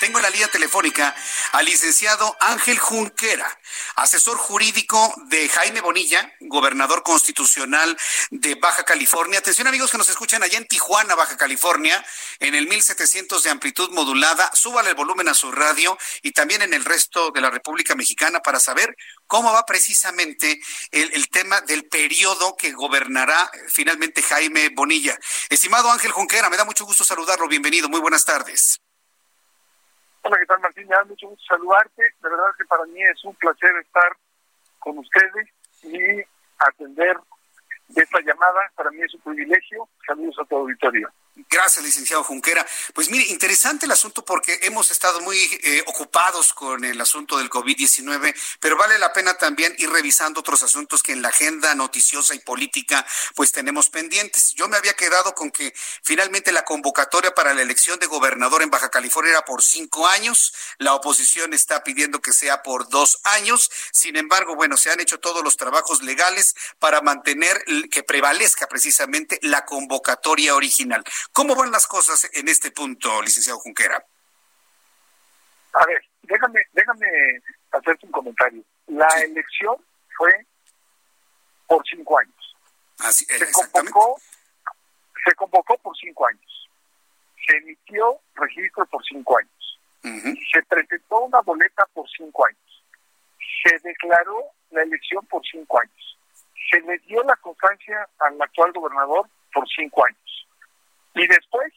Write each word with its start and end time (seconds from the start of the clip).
Tengo 0.00 0.18
en 0.18 0.22
la 0.22 0.30
línea 0.30 0.48
telefónica 0.48 1.14
al 1.52 1.66
licenciado 1.66 2.34
Ángel 2.40 2.78
Junquera, 2.78 3.60
asesor 3.96 4.38
jurídico 4.38 5.12
de 5.26 5.46
Jaime 5.50 5.82
Bonilla, 5.82 6.32
gobernador 6.40 7.02
constitucional 7.02 7.98
de 8.30 8.54
Baja 8.54 8.84
California. 8.84 9.40
Atención 9.40 9.66
amigos 9.66 9.90
que 9.90 9.98
nos 9.98 10.08
escuchan 10.08 10.42
allá 10.42 10.56
en 10.56 10.66
Tijuana, 10.66 11.14
Baja 11.16 11.36
California, 11.36 12.02
en 12.38 12.54
el 12.54 12.66
1700 12.66 13.42
de 13.42 13.50
amplitud 13.50 13.90
modulada. 13.90 14.50
Súbale 14.54 14.88
el 14.88 14.94
volumen 14.94 15.28
a 15.28 15.34
su 15.34 15.52
radio 15.52 15.98
y 16.22 16.32
también 16.32 16.62
en 16.62 16.72
el 16.72 16.86
resto 16.86 17.30
de 17.30 17.42
la 17.42 17.50
República 17.50 17.94
Mexicana 17.94 18.40
para 18.40 18.58
saber 18.58 18.96
cómo 19.26 19.52
va 19.52 19.66
precisamente 19.66 20.62
el, 20.92 21.12
el 21.12 21.28
tema 21.28 21.60
del 21.60 21.84
periodo 21.84 22.56
que 22.56 22.72
gobernará 22.72 23.50
finalmente 23.68 24.22
Jaime 24.22 24.70
Bonilla. 24.70 25.18
Estimado 25.50 25.90
Ángel 25.90 26.12
Junquera, 26.12 26.48
me 26.48 26.56
da 26.56 26.64
mucho 26.64 26.86
gusto 26.86 27.04
saludarlo. 27.04 27.48
Bienvenido. 27.48 27.90
Muy 27.90 28.00
buenas 28.00 28.24
tardes. 28.24 28.80
Hola, 30.30 30.38
¿qué 30.38 30.46
tal 30.46 30.60
Martín? 30.60 30.86
Me 30.86 30.94
da 30.94 31.04
mucho 31.06 31.28
gusto 31.28 31.44
saludarte. 31.48 32.02
De 32.22 32.28
verdad 32.28 32.54
que 32.56 32.64
para 32.66 32.84
mí 32.84 33.02
es 33.02 33.24
un 33.24 33.34
placer 33.34 33.72
estar 33.84 34.12
con 34.78 34.96
ustedes 34.98 35.48
y 35.82 36.22
atender 36.56 37.16
esta 37.96 38.20
llamada. 38.20 38.60
Para 38.76 38.92
mí 38.92 39.02
es 39.02 39.12
un 39.14 39.22
privilegio. 39.22 39.88
Saludos 40.06 40.36
a 40.38 40.44
tu 40.44 40.54
auditorio. 40.54 41.10
Gracias, 41.48 41.84
licenciado 41.84 42.24
Junquera. 42.24 42.66
Pues 42.92 43.08
mire, 43.08 43.24
interesante 43.30 43.86
el 43.86 43.92
asunto 43.92 44.24
porque 44.24 44.58
hemos 44.62 44.90
estado 44.90 45.20
muy 45.20 45.38
eh, 45.62 45.82
ocupados 45.86 46.52
con 46.52 46.84
el 46.84 47.00
asunto 47.00 47.38
del 47.38 47.48
COVID-19, 47.48 48.34
pero 48.58 48.76
vale 48.76 48.98
la 48.98 49.12
pena 49.12 49.34
también 49.34 49.74
ir 49.78 49.90
revisando 49.90 50.40
otros 50.40 50.62
asuntos 50.62 51.02
que 51.02 51.12
en 51.12 51.22
la 51.22 51.28
agenda 51.28 51.74
noticiosa 51.74 52.34
y 52.34 52.40
política 52.40 53.06
pues 53.34 53.52
tenemos 53.52 53.88
pendientes. 53.90 54.54
Yo 54.54 54.68
me 54.68 54.76
había 54.76 54.94
quedado 54.94 55.34
con 55.34 55.50
que 55.50 55.72
finalmente 56.02 56.52
la 56.52 56.64
convocatoria 56.64 57.34
para 57.34 57.54
la 57.54 57.62
elección 57.62 57.98
de 57.98 58.06
gobernador 58.06 58.62
en 58.62 58.70
Baja 58.70 58.90
California 58.90 59.30
era 59.30 59.44
por 59.44 59.62
cinco 59.62 60.06
años, 60.08 60.52
la 60.78 60.94
oposición 60.94 61.54
está 61.54 61.84
pidiendo 61.84 62.20
que 62.20 62.32
sea 62.32 62.62
por 62.62 62.88
dos 62.88 63.20
años, 63.24 63.70
sin 63.92 64.16
embargo, 64.16 64.56
bueno, 64.56 64.76
se 64.76 64.90
han 64.90 65.00
hecho 65.00 65.20
todos 65.20 65.44
los 65.44 65.56
trabajos 65.56 66.02
legales 66.02 66.54
para 66.78 67.00
mantener 67.00 67.64
que 67.90 68.02
prevalezca 68.02 68.66
precisamente 68.66 69.38
la 69.42 69.64
convocatoria 69.64 70.54
original. 70.54 71.04
¿Cómo 71.32 71.54
van 71.54 71.70
las 71.70 71.86
cosas 71.86 72.28
en 72.34 72.48
este 72.48 72.70
punto, 72.70 73.22
licenciado 73.22 73.58
Junquera? 73.60 74.04
A 75.72 75.86
ver, 75.86 76.02
déjame, 76.22 76.60
déjame 76.72 77.06
hacerte 77.70 78.06
un 78.06 78.12
comentario. 78.12 78.62
La 78.88 79.08
elección 79.22 79.76
fue 80.16 80.46
por 81.66 81.82
cinco 81.88 82.18
años. 82.18 82.56
Así, 82.98 83.24
Se 83.24 83.50
convocó, 83.52 84.20
se 85.24 85.34
convocó 85.34 85.78
por 85.78 85.96
cinco 85.96 86.26
años. 86.26 86.68
Se 87.46 87.56
emitió 87.56 88.20
registro 88.34 88.84
por 88.86 89.02
cinco 89.04 89.38
años. 89.38 89.78
Se 90.52 90.62
presentó 90.64 91.20
una 91.20 91.40
boleta 91.40 91.86
por 91.94 92.08
cinco 92.10 92.46
años. 92.46 92.84
Se 93.62 93.78
declaró 93.80 94.44
la 94.70 94.82
elección 94.82 95.24
por 95.26 95.42
cinco 95.46 95.80
años. 95.80 96.18
Se 96.70 96.80
le 96.80 96.98
dio 97.00 97.22
la 97.22 97.36
constancia 97.36 98.08
al 98.18 98.40
actual 98.40 98.72
gobernador 98.72 99.28
por 99.52 99.68
cinco 99.68 100.04
años. 100.04 100.29
Y 101.14 101.26
después 101.26 101.72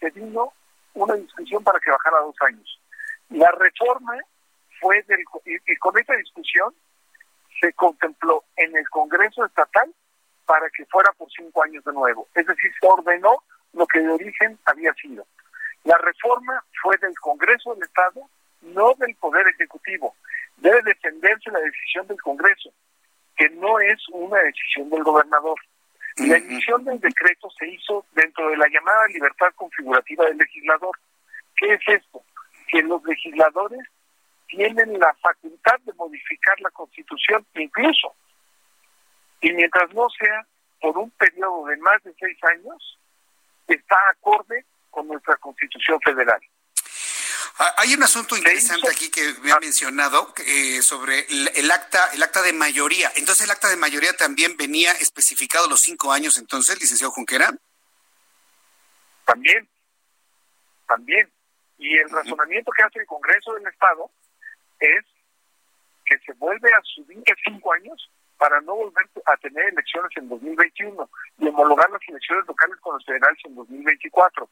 se 0.00 0.10
vino 0.10 0.52
una 0.94 1.14
discusión 1.14 1.62
para 1.62 1.80
que 1.80 1.90
bajara 1.90 2.20
dos 2.20 2.36
años. 2.42 2.80
La 3.30 3.50
reforma 3.52 4.18
fue 4.80 5.02
del, 5.02 5.24
y, 5.44 5.76
con 5.76 5.98
esa 5.98 6.14
discusión 6.14 6.74
se 7.60 7.72
contempló 7.72 8.44
en 8.56 8.76
el 8.76 8.88
Congreso 8.90 9.44
Estatal 9.44 9.92
para 10.44 10.68
que 10.70 10.84
fuera 10.86 11.10
por 11.12 11.28
cinco 11.30 11.62
años 11.62 11.84
de 11.84 11.92
nuevo. 11.92 12.28
Es 12.34 12.46
decir, 12.46 12.72
se 12.80 12.86
ordenó 12.86 13.42
lo 13.72 13.86
que 13.86 14.00
de 14.00 14.10
origen 14.10 14.58
había 14.66 14.92
sido. 14.94 15.26
La 15.84 15.96
reforma 15.98 16.62
fue 16.82 16.96
del 16.98 17.18
Congreso 17.20 17.74
del 17.74 17.84
Estado, 17.84 18.28
no 18.62 18.94
del 18.94 19.14
Poder 19.16 19.46
Ejecutivo. 19.48 20.14
Debe 20.56 20.82
defenderse 20.82 21.50
la 21.50 21.60
decisión 21.60 22.06
del 22.06 22.20
Congreso, 22.20 22.70
que 23.36 23.48
no 23.50 23.78
es 23.80 23.98
una 24.12 24.38
decisión 24.40 24.90
del 24.90 25.02
gobernador. 25.02 25.58
La 26.16 26.36
emisión 26.36 26.84
del 26.84 27.00
decreto 27.00 27.50
se 27.58 27.66
hizo 27.68 28.06
dentro 28.12 28.48
de 28.48 28.56
la 28.56 28.68
llamada 28.68 29.06
libertad 29.08 29.48
configurativa 29.56 30.24
del 30.26 30.38
legislador. 30.38 30.96
¿Qué 31.56 31.74
es 31.74 31.80
esto? 31.86 32.22
Que 32.68 32.82
los 32.82 33.02
legisladores 33.04 33.80
tienen 34.46 34.98
la 34.98 35.12
facultad 35.14 35.78
de 35.84 35.92
modificar 35.94 36.60
la 36.60 36.70
Constitución 36.70 37.44
incluso, 37.54 38.14
y 39.40 39.52
mientras 39.52 39.92
no 39.92 40.08
sea 40.10 40.46
por 40.80 40.96
un 40.98 41.10
periodo 41.10 41.66
de 41.66 41.76
más 41.78 42.02
de 42.04 42.14
seis 42.18 42.38
años, 42.44 42.98
está 43.66 43.96
acorde 44.12 44.64
con 44.90 45.08
nuestra 45.08 45.36
Constitución 45.36 45.98
Federal. 46.00 46.40
Ah, 47.58 47.72
Hay 47.78 47.94
un 47.94 48.02
asunto 48.02 48.36
interesante 48.36 48.88
aquí 48.90 49.10
que 49.10 49.34
me 49.42 49.52
ha 49.52 49.60
mencionado 49.60 50.32
eh, 50.44 50.82
sobre 50.82 51.20
el, 51.20 51.50
el 51.54 51.70
acta, 51.70 52.10
el 52.12 52.22
acta 52.22 52.42
de 52.42 52.52
mayoría. 52.52 53.12
Entonces, 53.14 53.44
el 53.44 53.50
acta 53.52 53.68
de 53.68 53.76
mayoría 53.76 54.12
también 54.14 54.56
venía 54.56 54.90
especificado 54.92 55.68
los 55.68 55.80
cinco 55.80 56.12
años, 56.12 56.36
entonces, 56.36 56.80
licenciado 56.80 57.12
Junquera. 57.12 57.52
También, 59.24 59.68
también. 60.88 61.30
Y 61.78 61.96
el 61.96 62.10
razonamiento 62.10 62.72
que 62.72 62.82
hace 62.82 62.98
el 63.00 63.06
Congreso 63.06 63.54
del 63.54 63.66
Estado 63.66 64.10
es 64.80 65.04
que 66.04 66.18
se 66.18 66.32
vuelve 66.34 66.70
a 66.72 66.80
subir 66.82 67.18
de 67.18 67.34
cinco 67.44 67.72
años 67.72 68.10
para 68.36 68.60
no 68.62 68.74
volver 68.74 69.08
a 69.26 69.36
tener 69.36 69.64
elecciones 69.66 70.10
en 70.16 70.28
2021 70.28 71.10
y 71.38 71.48
homologar 71.48 71.88
las 71.90 72.02
elecciones 72.08 72.46
locales 72.46 72.76
con 72.80 72.94
los 72.94 73.04
federales 73.04 73.38
en 73.44 73.54
2024. 73.54 74.48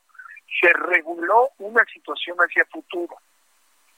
Se 0.60 0.72
reguló 0.72 1.50
una 1.58 1.84
situación 1.86 2.36
hacia 2.38 2.64
futuro. 2.66 3.16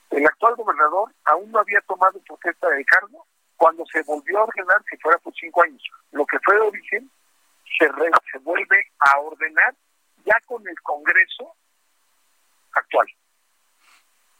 El 0.09 0.25
actual 0.25 0.55
gobernador 0.55 1.13
aún 1.25 1.51
no 1.51 1.59
había 1.59 1.81
tomado 1.81 2.19
protesta 2.21 2.69
de 2.69 2.85
cargo 2.85 3.25
cuando 3.57 3.85
se 3.85 4.01
volvió 4.03 4.39
a 4.39 4.43
ordenar 4.43 4.83
que 4.85 4.97
fuera 4.97 5.17
por 5.19 5.33
cinco 5.35 5.63
años. 5.63 5.81
Lo 6.11 6.25
que 6.25 6.39
fue 6.39 6.55
de 6.55 6.61
origen 6.61 7.11
se, 7.77 7.87
re- 7.87 8.11
se 8.31 8.37
vuelve 8.39 8.91
a 8.99 9.19
ordenar 9.19 9.75
ya 10.25 10.39
con 10.45 10.67
el 10.67 10.79
Congreso 10.81 11.55
actual. 12.71 13.07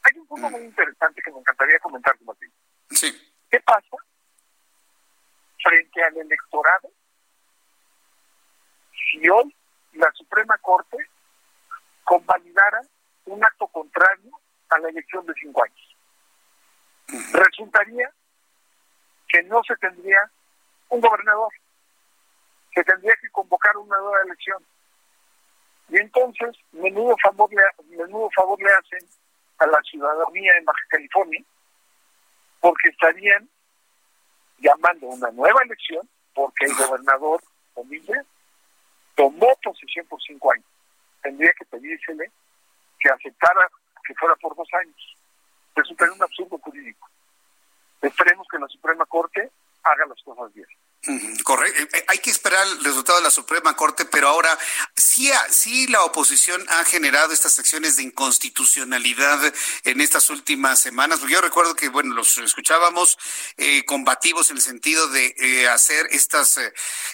Hay 0.02 0.18
un 0.18 0.26
punto 0.26 0.50
muy 0.50 0.62
interesante 0.62 1.20
que 1.22 1.32
me 1.32 1.40
encantaría 1.40 1.78
comentar, 1.80 2.16
Martín. 2.22 2.52
Sí. 2.90 3.34
¿Qué 3.50 3.60
pasa 3.60 3.96
frente 5.62 6.02
al 6.04 6.16
electorado 6.16 6.90
si 9.10 9.28
hoy 9.28 9.54
la 9.92 10.10
Suprema 10.12 10.56
Corte 10.58 10.95
convalidara 12.06 12.80
un 13.26 13.44
acto 13.44 13.66
contrario 13.66 14.30
a 14.70 14.78
la 14.78 14.88
elección 14.88 15.26
de 15.26 15.34
cinco 15.34 15.62
años? 15.62 15.96
Resultaría 17.32 18.10
que 19.28 19.42
no 19.42 19.60
se 19.64 19.76
tendría 19.76 20.30
un 20.88 21.00
gobernador, 21.00 21.52
se 22.72 22.82
tendría 22.84 23.14
que 23.20 23.28
convocar 23.30 23.76
una 23.76 23.98
nueva 23.98 24.22
elección. 24.24 24.64
Y 25.88 25.98
entonces, 25.98 26.56
menudo 26.72 27.16
favor 27.22 27.50
le, 27.52 27.96
menudo 27.96 28.30
favor 28.34 28.58
le 28.60 28.70
hacen 28.72 29.08
a 29.58 29.66
la 29.66 29.80
ciudadanía 29.82 30.52
en 30.58 30.64
Baja 30.64 30.82
California, 30.88 31.44
porque 32.60 32.88
estarían 32.88 33.48
llamando 34.58 35.06
a 35.06 35.14
una 35.14 35.30
nueva 35.30 35.62
elección, 35.64 36.08
porque 36.34 36.66
el 36.66 36.74
gobernador 36.74 37.42
Bonilla 37.74 38.24
tomó 39.14 39.54
posesión 39.62 40.06
por 40.06 40.20
cinco 40.22 40.52
años. 40.52 40.66
Tendría 41.26 41.52
que 41.58 41.64
pedírsele 41.64 42.30
que 43.00 43.10
aceptara 43.10 43.68
que 44.06 44.14
fuera 44.14 44.36
por 44.36 44.54
dos 44.54 44.68
años. 44.80 45.16
Resultaría 45.74 46.14
un 46.14 46.22
absurdo 46.22 46.56
jurídico. 46.58 47.10
Esperemos 48.00 48.46
que 48.48 48.60
la 48.60 48.68
Suprema 48.68 49.04
Corte 49.06 49.50
haga 49.82 50.06
las 50.06 50.22
cosas 50.22 50.54
bien. 50.54 50.68
Correcto. 51.44 51.82
Eh, 51.82 51.88
eh, 51.92 52.04
hay 52.08 52.18
que 52.18 52.30
esperar 52.30 52.66
el 52.66 52.82
resultado 52.82 53.18
de 53.18 53.24
la 53.24 53.30
Suprema 53.30 53.76
Corte, 53.76 54.04
pero 54.06 54.28
ahora 54.28 54.58
sí, 54.96 55.30
sí 55.50 55.86
la 55.86 56.02
oposición 56.02 56.64
ha 56.68 56.84
generado 56.84 57.32
estas 57.32 57.58
acciones 57.60 57.96
de 57.96 58.02
inconstitucionalidad 58.02 59.40
en 59.84 60.00
estas 60.00 60.30
últimas 60.30 60.80
semanas. 60.80 61.20
Yo 61.28 61.40
recuerdo 61.40 61.76
que, 61.76 61.88
bueno, 61.88 62.14
los 62.14 62.36
escuchábamos 62.38 63.18
eh, 63.56 63.84
combativos 63.84 64.50
en 64.50 64.56
el 64.56 64.62
sentido 64.62 65.08
de 65.08 65.68
hacer 65.68 66.06
estas, 66.10 66.58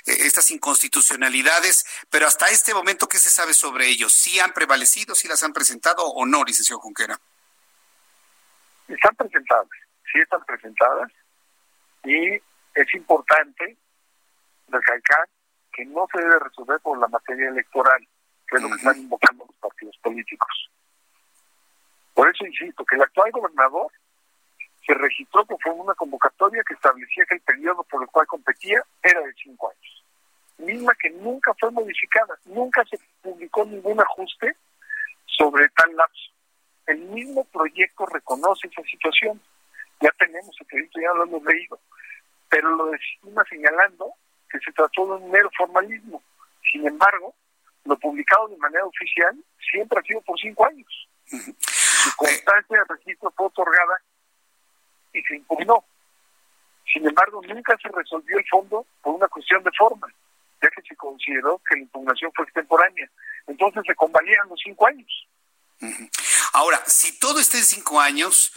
estas 0.05 0.51
inconstitucionalidades, 0.51 1.85
pero 2.09 2.27
hasta 2.27 2.49
este 2.49 2.73
momento, 2.73 3.09
¿qué 3.09 3.19
se 3.19 3.31
sabe 3.31 3.53
sobre 3.53 3.89
ellos? 3.89 4.13
¿Sí 4.13 4.41
han 4.41 4.55
prevalecido, 4.55 5.15
sí 5.15 5.29
las 5.29 5.43
han 5.43 5.53
presentado 5.53 6.05
o 6.05 6.25
no, 6.25 6.45
licenciado 6.45 6.81
Junquera? 6.81 7.21
Están 8.89 9.15
presentadas, 9.17 9.69
sí 10.13 10.19
están 10.19 10.45
presentadas 10.45 11.11
y 12.05 12.35
es 12.75 12.95
importante 12.95 13.77
recalcar 14.73 15.29
que 15.73 15.85
no 15.87 16.07
se 16.13 16.21
debe 16.21 16.39
resolver 16.39 16.81
por 16.81 16.99
la 16.99 17.09
materia 17.09 17.49
electoral, 17.49 18.07
que 18.47 18.57
es 18.57 18.63
lo 18.63 18.69
que 18.69 18.75
están 18.77 18.99
invocando 18.99 19.47
los 19.47 19.57
partidos 19.57 19.97
políticos. 20.03 20.71
Por 22.15 22.29
eso 22.29 22.47
insisto 22.47 22.85
que 22.85 22.97
el 22.97 23.03
actual 23.03 23.31
gobernador 23.33 23.91
se 24.87 24.95
registró 24.95 25.47
que 25.47 25.57
fue 25.63 25.73
una 25.73 25.95
convocatoria 25.95 26.63
que 26.67 26.75
establecía 26.75 27.25
que 27.27 27.37
el 27.37 27.41
periodo 27.41 27.85
por 27.85 28.03
el 28.03 28.09
cual 28.09 28.27
competía 28.27 28.83
era 29.03 29.21
de 29.21 29.33
cinco 29.35 29.71
años, 29.71 30.05
misma 30.59 30.95
que 30.95 31.11
nunca 31.11 31.55
fue 31.59 31.71
modificada, 31.71 32.39
nunca 32.47 32.85
se 32.85 32.99
publicó 33.23 33.65
ningún 33.65 34.01
ajuste 34.01 34.57
sobre 35.27 35.69
tal 35.71 35.95
lapso. 35.97 36.31
El 36.87 36.99
mismo 36.99 37.45
proyecto 37.45 38.07
reconoce 38.07 38.67
esa 38.67 38.83
situación. 38.83 39.41
Ya 40.01 40.11
tenemos 40.19 40.55
el 40.61 40.67
proyecto, 40.67 41.01
ya 41.01 41.15
lo 41.15 41.25
hemos 41.25 41.43
leído, 41.45 41.79
pero 42.49 42.75
lo 42.75 42.87
decimos 42.87 43.47
señalando 43.49 44.13
que 44.53 44.59
se 44.59 44.73
trató 44.73 45.07
de 45.07 45.25
un 45.25 45.31
mero 45.31 45.51
formalismo. 45.57 46.23
Sin 46.71 46.87
embargo, 46.87 47.35
lo 47.85 47.99
publicado 47.99 48.49
de 48.49 48.57
manera 48.59 48.85
oficial 48.85 49.35
siempre 49.71 49.99
ha 49.99 50.03
sido 50.03 50.21
por 50.21 50.39
cinco 50.39 50.67
años. 50.67 51.09
Su 51.27 52.17
constancia 52.17 52.79
de 52.79 52.95
registro 52.97 53.33
fue 53.37 53.47
otorgada 53.47 54.03
y 55.15 55.23
se 55.23 55.37
impugnó. 55.37 55.85
Sin 56.93 57.07
embargo, 57.07 57.41
nunca 57.49 57.77
se 57.83 57.89
resolvió 57.89 58.39
el 58.39 58.45
fondo 58.51 58.87
por 59.01 59.15
una 59.15 59.29
cuestión 59.29 59.63
de 59.65 59.71
forma, 59.77 60.07
ya 60.61 60.69
que 60.69 60.83
se 60.83 60.95
consideró 60.97 61.61
que 61.67 61.77
la 61.77 61.83
impugnación 61.83 62.31
fue 62.35 62.45
extemporánea. 62.45 63.11
Entonces 63.47 63.83
se 63.87 63.95
convalían 63.95 64.49
los 64.49 64.61
cinco 64.63 64.87
años. 64.87 65.29
Ahora, 66.53 66.83
si 66.87 67.19
todo 67.19 67.41
está 67.41 67.57
en 67.57 67.65
cinco 67.65 68.01
años, 68.01 68.53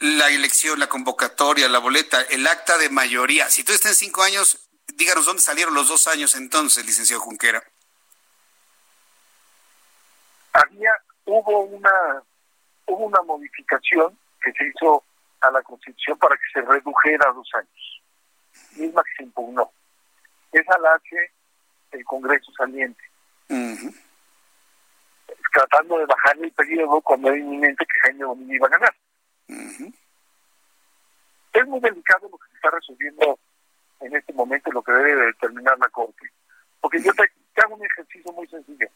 la 0.00 0.28
elección, 0.30 0.78
la 0.78 0.88
convocatoria, 0.88 1.68
la 1.68 1.78
boleta, 1.78 2.20
el 2.30 2.46
acta 2.46 2.78
de 2.78 2.90
mayoría, 2.90 3.48
si 3.48 3.64
todo 3.64 3.74
está 3.74 3.88
en 3.88 3.94
cinco 3.94 4.22
años, 4.22 4.65
díganos 4.96 5.26
dónde 5.26 5.42
salieron 5.42 5.74
los 5.74 5.88
dos 5.88 6.06
años 6.06 6.34
entonces, 6.34 6.84
licenciado 6.84 7.22
Junquera. 7.22 7.62
Había, 10.52 10.90
hubo 11.26 11.60
una, 11.60 12.22
hubo 12.86 13.06
una 13.06 13.22
modificación 13.22 14.18
que 14.42 14.52
se 14.52 14.68
hizo 14.68 15.04
a 15.40 15.50
la 15.50 15.62
Constitución 15.62 16.18
para 16.18 16.36
que 16.36 16.44
se 16.52 16.62
redujera 16.62 17.28
a 17.28 17.32
dos 17.32 17.48
años, 17.54 18.02
misma 18.76 19.02
que 19.04 19.16
se 19.18 19.22
impugnó. 19.24 19.70
Esa 20.52 20.78
la 20.78 20.94
hace 20.94 21.32
el 21.92 22.04
Congreso 22.04 22.50
saliente. 22.56 23.02
Tratando 25.52 25.98
de 25.98 26.06
bajar 26.06 26.36
el 26.38 26.52
periodo 26.52 27.00
cuando 27.00 27.28
era 27.28 27.38
inminente 27.38 27.84
que 27.86 28.00
Jaime 28.00 28.24
Bonilla 28.24 28.54
iba 28.54 28.66
a 28.66 28.70
ganar. 28.70 28.94
Es 31.52 31.66
muy 31.66 31.80
delicado 31.80 32.28
lo 32.30 32.38
que 32.38 32.48
se 32.50 32.56
está 32.56 32.70
resolviendo 32.70 33.38
en 34.00 34.14
este 34.14 34.32
momento 34.32 34.70
lo 34.72 34.82
que 34.82 34.92
debe 34.92 35.26
determinar 35.26 35.78
la 35.78 35.88
Corte. 35.88 36.30
Porque 36.80 37.02
yo 37.02 37.12
te, 37.14 37.24
hago 37.62 37.74
un 37.74 37.84
ejercicio 37.84 38.32
muy 38.32 38.46
sencillo. 38.48 38.88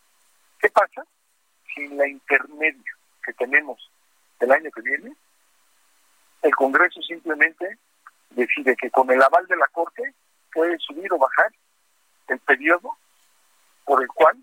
¿Qué 0.58 0.68
pasa 0.70 1.04
si 1.74 1.82
en 1.82 1.96
la 1.96 2.06
intermedio 2.06 2.94
que 3.24 3.32
tenemos 3.34 3.90
el 4.40 4.52
año 4.52 4.70
que 4.70 4.82
viene, 4.82 5.14
el 6.42 6.54
Congreso 6.54 7.00
simplemente 7.02 7.78
decide 8.30 8.76
que 8.76 8.90
con 8.90 9.10
el 9.10 9.22
aval 9.22 9.46
de 9.46 9.56
la 9.56 9.66
Corte 9.68 10.14
puede 10.52 10.78
subir 10.78 11.12
o 11.12 11.18
bajar 11.18 11.52
el 12.28 12.38
periodo 12.40 12.96
por 13.84 14.02
el 14.02 14.08
cual 14.08 14.36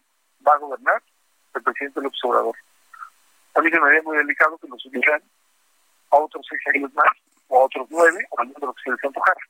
va 0.46 0.54
a 0.54 0.60
gobernar 0.60 1.02
el 1.56 1.64
presidente 1.64 2.02
López 2.02 2.20
Obrador? 2.24 2.56
A 3.56 3.62
mí 3.62 3.70
se 3.72 3.80
me 3.80 3.88
haría 3.88 4.02
muy 4.04 4.18
delicado 4.18 4.58
que 4.58 4.68
lo 4.68 4.78
subieran 4.78 5.22
a 6.12 6.18
otros 6.18 6.46
seis 6.48 6.62
años 6.76 6.94
más, 6.94 7.12
o 7.48 7.60
a 7.60 7.66
otros 7.66 7.88
nueve, 7.90 8.26
o 8.30 8.44
menos 8.44 8.62
lo 8.62 8.74
que 8.74 8.84
se 8.84 8.92
les 8.92 9.04
antojara. 9.04 9.42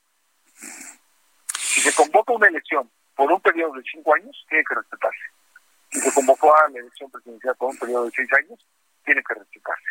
Se 1.88 1.94
convoca 1.96 2.34
una 2.34 2.48
elección 2.48 2.92
por 3.16 3.32
un 3.32 3.40
periodo 3.40 3.76
de 3.76 3.84
cinco 3.90 4.14
años, 4.14 4.46
tiene 4.50 4.62
que 4.68 4.76
respetarse. 4.76 5.24
Si 5.90 6.02
se 6.02 6.14
convocó 6.14 6.54
a 6.54 6.68
la 6.70 6.80
elección 6.80 7.10
presidencial 7.10 7.56
por 7.56 7.70
un 7.70 7.78
periodo 7.78 8.06
de 8.06 8.12
seis 8.12 8.28
años, 8.34 8.60
tiene 9.06 9.24
que 9.24 9.34
respetarse. 9.34 9.86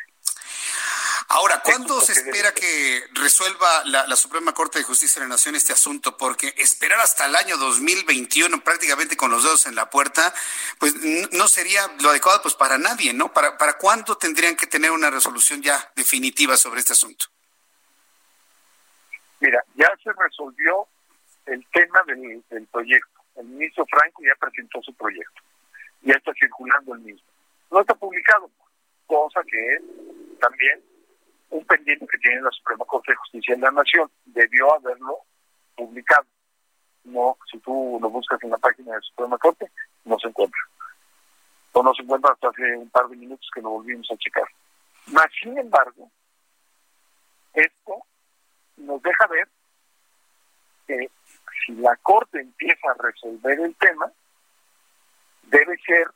Ahora, 1.29 1.63
¿cuándo 1.65 1.99
se 2.03 2.13
espera 2.13 2.53
que 2.53 3.03
resuelva 3.15 3.83
la, 3.87 4.15
Suprema 4.15 4.53
Corte 4.53 4.79
de 4.79 4.85
Justicia 4.85 5.23
de 5.23 5.27
la 5.27 5.37
Nación 5.37 5.55
este 5.55 5.73
asunto? 5.73 6.19
Porque 6.19 6.53
esperar 6.59 7.01
hasta 7.01 7.25
el 7.25 7.35
año 7.35 7.57
2021 7.57 8.63
prácticamente 8.63 9.17
con 9.17 9.31
los 9.31 9.43
dedos 9.43 9.65
en 9.65 9.75
la 9.75 9.89
puerta, 9.89 10.35
pues 10.79 10.95
no 11.33 11.49
sería 11.49 11.81
lo 12.01 12.11
adecuado 12.11 12.43
pues 12.43 12.55
para 12.55 12.77
nadie, 12.77 13.15
¿no? 13.15 13.33
¿Para, 13.33 13.57
para 13.57 13.79
cuándo 13.79 14.19
tendrían 14.19 14.55
que 14.55 14.67
tener 14.67 14.91
una 14.91 15.11
resolución 15.11 15.63
ya 15.63 15.93
definitiva 15.97 16.59
sobre 16.59 16.81
este 16.81 16.93
asunto? 16.93 17.25
Mira, 19.41 19.65
ya 19.75 19.91
se 20.05 20.13
resolvió 20.13 20.87
el 21.47 21.65
tema 21.73 22.01
del, 22.07 22.67
proyecto. 22.71 23.21
El 23.37 23.47
ministro 23.47 23.87
Franco 23.87 24.23
ya 24.23 24.35
presentó 24.39 24.83
su 24.83 24.93
proyecto. 24.95 25.43
Ya 26.03 26.15
está 26.15 26.33
circulando 26.35 26.95
el 26.95 27.01
mismo. 27.01 27.27
No 27.71 27.81
está 27.81 27.95
publicado, 27.95 28.51
cosa 29.07 29.43
que 29.45 29.75
es 29.75 29.83
también 30.41 30.83
un 31.51 31.65
pendiente 31.65 32.07
que 32.07 32.19
tiene 32.19 32.43
la 32.43 32.51
Suprema 32.51 32.85
Corte 32.85 33.13
de 33.13 33.17
Justicia 33.17 33.55
de 33.55 33.61
la 33.61 33.71
Nación. 33.71 34.11
Debió 34.25 34.75
haberlo 34.75 35.19
publicado. 35.77 36.27
No, 37.05 37.37
si 37.51 37.59
tú 37.59 37.99
lo 38.01 38.11
buscas 38.11 38.43
en 38.43 38.51
la 38.51 38.59
página 38.59 38.93
de 38.93 38.99
la 38.99 39.03
Suprema 39.03 39.39
Corte, 39.39 39.71
no 40.05 40.19
se 40.19 40.29
encuentra. 40.29 40.61
O 41.73 41.83
no 41.83 41.95
se 41.95 42.03
encuentra 42.03 42.33
hasta 42.33 42.49
hace 42.49 42.77
un 42.77 42.91
par 42.91 43.07
de 43.09 43.17
minutos 43.17 43.49
que 43.55 43.61
lo 43.61 43.71
volvimos 43.71 44.11
a 44.11 44.17
checar. 44.17 44.47
Más 45.13 45.27
sin 45.41 45.57
embargo, 45.57 46.11
esto 47.55 48.03
nos 48.77 49.01
deja 49.03 49.27
ver 49.29 49.49
que 50.87 51.11
si 51.65 51.73
la 51.75 51.97
Corte 51.97 52.41
empieza 52.41 52.91
a 52.91 53.03
resolver 53.03 53.61
el 53.61 53.75
tema, 53.77 54.11
debe 55.43 55.77
ser 55.79 56.11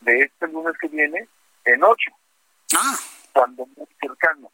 de 0.00 0.20
este 0.20 0.48
lunes 0.48 0.74
que 0.80 0.88
viene 0.88 1.28
en 1.64 1.82
ocho, 1.82 2.10
ah. 2.76 2.96
cuando 3.32 3.66
muy 3.76 3.88
cercano. 4.00 4.50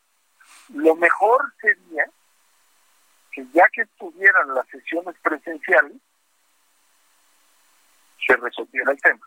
Lo 0.75 0.95
mejor 0.95 1.53
sería 1.61 2.05
que 3.33 3.47
ya 3.53 3.69
que 3.73 3.83
estuvieran 3.83 4.55
las 4.55 4.67
sesiones 4.69 5.15
presenciales, 5.23 5.97
se 8.27 8.37
resolviera 8.37 8.93
el 8.93 9.01
tema. 9.01 9.27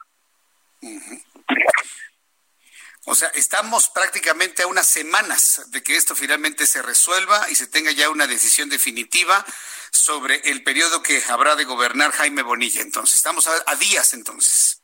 O 3.06 3.16
sea, 3.16 3.28
estamos 3.30 3.90
prácticamente 3.90 4.64
a 4.64 4.68
unas 4.68 4.88
semanas 4.88 5.64
de 5.68 5.84
que 5.84 5.98
esto 5.98 6.16
finalmente 6.16 6.66
se 6.66 6.82
resuelva 6.82 7.50
y 7.50 7.56
se 7.56 7.68
tenga 7.68 7.92
ya 7.92 8.10
una 8.10 8.28
decisión 8.28 8.70
definitiva 8.70 9.46
sobre 9.92 10.38
el 10.50 10.64
periodo 10.64 11.04
que 11.04 11.22
habrá 11.28 11.56
de 11.56 11.66
gobernar 11.66 12.12
Jaime 12.12 12.44
Bonilla. 12.44 12.82
Entonces, 12.82 13.16
estamos 13.16 13.48
a, 13.48 13.76
días 13.76 14.14
entonces. 14.14 14.82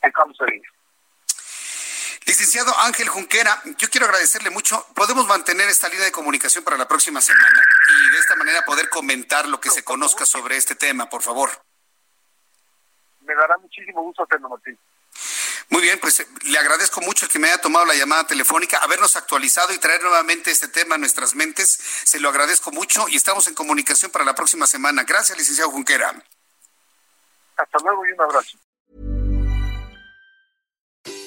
Estamos 0.00 0.40
a 0.40 0.46
Licenciado 2.26 2.74
Ángel 2.78 3.08
Junquera, 3.08 3.60
yo 3.76 3.90
quiero 3.90 4.06
agradecerle 4.06 4.48
mucho. 4.48 4.86
¿Podemos 4.94 5.26
mantener 5.26 5.68
esta 5.68 5.90
línea 5.90 6.06
de 6.06 6.12
comunicación 6.12 6.64
para 6.64 6.78
la 6.78 6.88
próxima 6.88 7.20
semana 7.20 7.60
y 7.90 8.12
de 8.12 8.18
esta 8.18 8.34
manera 8.34 8.64
poder 8.64 8.88
comentar 8.88 9.46
lo 9.46 9.60
que 9.60 9.68
se 9.68 9.84
conozca 9.84 10.24
sobre 10.24 10.56
este 10.56 10.74
tema, 10.74 11.10
por 11.10 11.20
favor? 11.20 11.50
Me 13.20 13.34
dará 13.34 13.58
muchísimo 13.58 14.02
gusto 14.02 14.24
hacerlo, 14.24 14.48
Martín. 14.48 14.78
Muy 15.70 15.82
bien, 15.82 15.98
pues 16.00 16.20
eh, 16.20 16.28
le 16.42 16.58
agradezco 16.58 17.00
mucho 17.00 17.26
el 17.26 17.32
que 17.32 17.38
me 17.38 17.48
haya 17.48 17.60
tomado 17.60 17.86
la 17.86 17.94
llamada 17.94 18.26
telefónica, 18.26 18.78
habernos 18.78 19.16
actualizado 19.16 19.72
y 19.72 19.78
traer 19.78 20.02
nuevamente 20.02 20.50
este 20.50 20.68
tema 20.68 20.96
a 20.96 20.98
nuestras 20.98 21.34
mentes. 21.34 21.68
Se 22.04 22.20
lo 22.20 22.28
agradezco 22.28 22.70
mucho 22.72 23.08
y 23.08 23.16
estamos 23.16 23.46
en 23.48 23.54
comunicación 23.54 24.10
para 24.10 24.24
la 24.24 24.34
próxima 24.34 24.66
semana. 24.66 25.04
Gracias, 25.04 25.38
licenciado 25.38 25.70
Junquera. 25.70 26.14
Hasta 27.56 27.78
luego 27.78 28.06
y 28.06 28.12
un 28.12 28.20
abrazo. 28.20 28.58